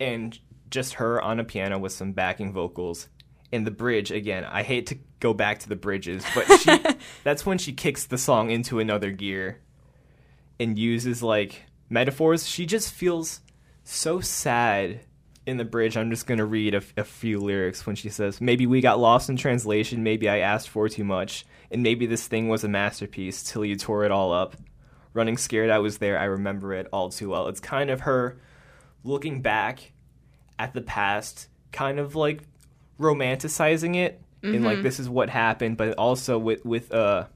And 0.00 0.38
just 0.70 0.94
her 0.94 1.20
on 1.20 1.40
a 1.40 1.44
piano 1.44 1.78
with 1.78 1.92
some 1.92 2.12
backing 2.12 2.52
vocals. 2.52 3.08
And 3.52 3.66
the 3.66 3.70
bridge 3.70 4.10
again, 4.10 4.44
I 4.44 4.62
hate 4.62 4.86
to 4.88 4.98
go 5.20 5.32
back 5.32 5.60
to 5.60 5.68
the 5.68 5.76
bridges, 5.76 6.24
but 6.34 6.46
she 6.58 6.78
that's 7.24 7.46
when 7.46 7.58
she 7.58 7.72
kicks 7.72 8.06
the 8.06 8.18
song 8.18 8.50
into 8.50 8.78
another 8.78 9.10
gear 9.10 9.60
and 10.60 10.78
uses 10.78 11.22
like 11.22 11.62
metaphors. 11.88 12.46
She 12.46 12.66
just 12.66 12.92
feels 12.92 13.40
so 13.84 14.20
sad 14.20 15.00
in 15.46 15.56
the 15.56 15.64
bridge. 15.64 15.96
I'm 15.96 16.10
just 16.10 16.26
going 16.26 16.38
to 16.38 16.44
read 16.44 16.74
a, 16.74 16.82
a 16.98 17.04
few 17.04 17.40
lyrics 17.40 17.86
when 17.86 17.96
she 17.96 18.10
says, 18.10 18.40
Maybe 18.40 18.66
we 18.66 18.82
got 18.82 19.00
lost 19.00 19.30
in 19.30 19.36
translation. 19.36 20.02
Maybe 20.02 20.28
I 20.28 20.38
asked 20.38 20.68
for 20.68 20.88
too 20.88 21.04
much. 21.04 21.46
And 21.70 21.82
maybe 21.82 22.06
this 22.06 22.26
thing 22.26 22.48
was 22.48 22.64
a 22.64 22.68
masterpiece 22.68 23.42
till 23.42 23.64
you 23.64 23.76
tore 23.76 24.04
it 24.04 24.10
all 24.10 24.32
up. 24.32 24.56
Running 25.18 25.36
scared, 25.36 25.68
I 25.68 25.80
was 25.80 25.98
there. 25.98 26.16
I 26.16 26.24
remember 26.26 26.72
it 26.72 26.86
all 26.92 27.10
too 27.10 27.30
well. 27.30 27.48
It's 27.48 27.58
kind 27.58 27.90
of 27.90 28.02
her 28.02 28.38
looking 29.02 29.42
back 29.42 29.92
at 30.60 30.74
the 30.74 30.80
past, 30.80 31.48
kind 31.72 31.98
of 31.98 32.14
like 32.14 32.44
romanticizing 33.00 33.96
it. 33.96 34.22
And 34.54 34.64
like, 34.64 34.82
this 34.82 35.00
is 35.00 35.08
what 35.08 35.28
happened, 35.28 35.76
but 35.76 35.94
also 35.98 36.38
with, 36.38 36.64
with, 36.64 36.94
uh, 36.94 37.26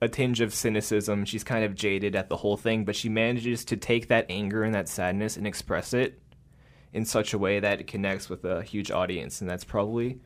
a 0.00 0.08
tinge 0.08 0.40
of 0.40 0.52
cynicism. 0.52 1.24
She's 1.24 1.44
kind 1.44 1.64
of 1.64 1.76
jaded 1.76 2.16
at 2.16 2.28
the 2.28 2.36
whole 2.36 2.56
thing, 2.56 2.84
but 2.84 2.96
she 2.96 3.08
manages 3.08 3.64
to 3.66 3.76
take 3.76 4.08
that 4.08 4.26
anger 4.28 4.64
and 4.64 4.74
that 4.74 4.88
sadness 4.88 5.36
and 5.36 5.46
express 5.46 5.94
it 5.94 6.20
in 6.92 7.04
such 7.04 7.32
a 7.32 7.38
way 7.38 7.60
that 7.60 7.80
it 7.80 7.86
connects 7.86 8.28
with 8.28 8.44
a 8.44 8.64
huge 8.64 8.90
audience, 8.90 9.40
and 9.40 9.48
that's 9.48 9.64
probably 9.64 10.20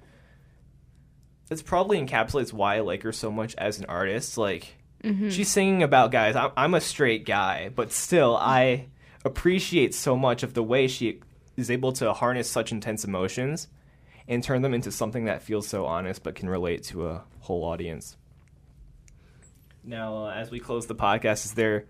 that's 1.49 1.62
probably 1.62 2.00
encapsulates 2.00 2.55
why 2.55 2.76
I 2.76 2.81
like 2.81 3.02
her 3.02 3.12
so 3.12 3.31
much 3.31 3.55
as 3.57 3.78
an 3.78 3.85
artist. 3.87 4.38
Like 4.38 4.77
she's 5.02 5.50
singing 5.50 5.83
about 5.83 6.11
guys. 6.11 6.37
I'm, 6.37 6.50
I'm 6.57 6.75
a 6.75 6.81
straight 6.81 7.25
guy, 7.25 7.71
but 7.75 7.93
still, 7.93 8.37
I 8.37 8.87
appreciate 9.25 9.95
so 9.95 10.17
much 10.17 10.43
of 10.43 10.55
the 10.55 10.62
way 10.62 10.88
she 10.88 11.21
is 11.57 11.71
able 11.71 11.93
to 11.93 12.12
harness 12.12 12.49
such 12.49 12.73
intense 12.73 13.05
emotions 13.05 13.69
and 14.28 14.45
turn 14.45 14.62
them 14.62 14.75
into 14.75 14.93
something 14.93 15.25
that 15.25 15.43
feels 15.43 15.67
so 15.67 15.87
honest 15.87 16.23
but 16.23 16.35
can 16.35 16.49
relate 16.49 16.85
to 16.85 17.09
a 17.09 17.25
whole 17.40 17.64
audience. 17.64 18.17
Now, 19.83 20.26
uh, 20.26 20.33
as 20.33 20.50
we 20.50 20.61
close 20.61 20.87
the 20.87 20.95
podcast, 20.95 21.47
is 21.47 21.52
there 21.55 21.87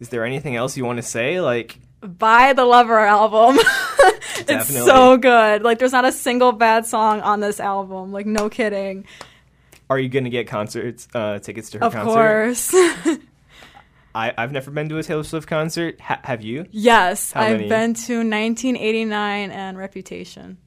is 0.00 0.10
there 0.10 0.24
anything 0.24 0.56
else 0.56 0.76
you 0.76 0.84
want 0.84 0.98
to 0.98 1.02
say? 1.02 1.40
Like, 1.40 1.78
Buy 2.00 2.52
the 2.52 2.64
Lover 2.64 2.98
album. 2.98 3.56
it's 4.36 4.68
so 4.68 5.16
good. 5.16 5.62
Like 5.62 5.78
there's 5.78 5.92
not 5.92 6.04
a 6.04 6.12
single 6.12 6.52
bad 6.52 6.84
song 6.84 7.20
on 7.22 7.40
this 7.40 7.60
album. 7.60 8.12
Like 8.12 8.26
no 8.26 8.50
kidding. 8.50 9.06
Are 9.90 9.98
you 9.98 10.08
going 10.08 10.24
to 10.24 10.30
get 10.30 10.46
concerts 10.48 11.06
uh, 11.14 11.38
tickets 11.40 11.70
to 11.70 11.78
her 11.78 11.84
Of 11.86 11.92
concert? 11.92 12.10
Of 12.10 13.04
course. 13.04 13.18
I, 14.14 14.32
I've 14.38 14.52
never 14.52 14.70
been 14.70 14.88
to 14.90 14.98
a 14.98 15.02
Taylor 15.02 15.24
Swift 15.24 15.48
concert. 15.48 16.00
Ha- 16.00 16.20
have 16.22 16.42
you? 16.42 16.66
yes, 16.70 17.32
How 17.32 17.42
I've 17.42 17.56
many? 17.56 17.68
been 17.68 17.94
to 17.94 18.18
1989 18.18 19.50
and 19.50 19.76
Reputation. 19.76 20.58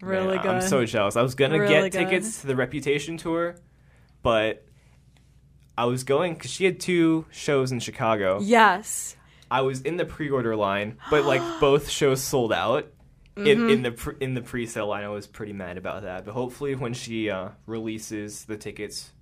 Really 0.00 0.36
Man, 0.36 0.42
good. 0.44 0.50
I'm 0.52 0.62
so 0.62 0.84
jealous. 0.86 1.16
I 1.16 1.22
was 1.22 1.34
gonna 1.34 1.58
Really 1.58 1.90
get 1.90 1.92
good. 1.92 2.04
tickets 2.10 2.40
to 2.40 2.46
the 2.46 2.56
Reputation 2.56 3.16
tour, 3.18 3.56
but 4.22 4.64
I 5.76 5.84
was 5.86 6.04
going 6.04 6.34
because 6.34 6.50
she 6.50 6.64
had 6.64 6.80
two 6.80 7.26
shows 7.30 7.70
in 7.72 7.80
Chicago. 7.80 8.40
yes. 8.40 9.14
I 9.50 9.62
was 9.62 9.80
in 9.80 9.96
the 9.96 10.04
pre-order 10.04 10.54
line, 10.56 10.98
but 11.10 11.24
like 11.24 11.42
both 11.60 11.88
shows 11.88 12.22
sold 12.22 12.52
out. 12.52 12.86
Mm-hmm. 13.38 13.46
In, 13.46 13.70
in 13.70 13.82
the 13.82 13.92
pre- 13.92 14.16
in 14.20 14.34
the 14.34 14.42
pre-sale 14.42 14.88
line, 14.88 15.04
I 15.04 15.08
was 15.08 15.26
pretty 15.26 15.52
mad 15.52 15.78
about 15.78 16.02
that. 16.02 16.24
But 16.24 16.32
hopefully, 16.32 16.74
when 16.74 16.92
she 16.94 17.30
uh, 17.30 17.50
releases 17.66 18.44
the 18.44 18.56
tickets 18.56 19.12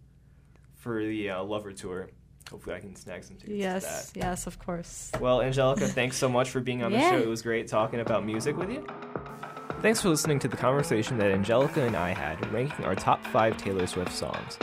for 0.75 1.03
the 1.05 1.31
uh, 1.31 1.43
Lover 1.43 1.73
tour, 1.73 2.09
hopefully 2.51 2.77
I 2.77 2.81
can 2.81 2.97
snag 2.97 3.25
some 3.25 3.37
tickets 3.37 3.53
to 3.53 3.57
Yes. 3.59 4.11
that. 4.13 4.19
Yes, 4.19 4.47
of 4.47 4.59
course. 4.59 5.13
Well, 5.21 5.43
Angelica, 5.43 5.87
thanks 5.87 6.17
so 6.17 6.29
much 6.29 6.51
for 6.51 6.61
being 6.61 6.83
on 6.83 6.93
the 6.93 6.99
Yeah. 6.99 7.11
show. 7.11 7.19
It 7.19 7.29
was 7.29 7.43
great 7.43 7.69
talking 7.69 8.01
about 8.01 8.25
music 8.25 8.57
with 8.57 8.71
you. 8.71 8.87
Thanks 9.83 10.01
for 10.01 10.09
listening 10.09 10.39
to 10.39 10.49
the 10.49 10.57
conversation 10.57 11.19
that 11.19 11.31
Angelica 11.31 11.83
and 11.83 11.95
I 11.97 12.15
had 12.15 12.51
ranking 12.53 12.85
our 12.87 12.95
top 12.95 13.25
five 13.27 13.57
Taylor 13.59 13.87
Swift 13.87 14.13
songs. 14.13 14.59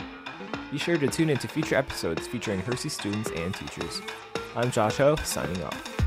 Be 0.72 0.78
sure 0.78 0.98
to 0.98 1.06
tune 1.06 1.30
into 1.30 1.46
future 1.46 1.76
episodes 1.76 2.26
featuring 2.26 2.58
Hersey 2.60 2.88
students 2.88 3.30
and 3.30 3.54
teachers. 3.54 4.02
I'm 4.56 4.72
Josh 4.72 4.96
Ho, 4.96 5.14
signing 5.22 5.62
off. 5.62 6.03